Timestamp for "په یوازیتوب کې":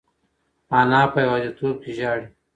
1.11-1.91